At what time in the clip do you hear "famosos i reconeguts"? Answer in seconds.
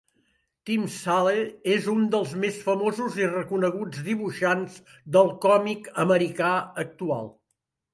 2.71-4.03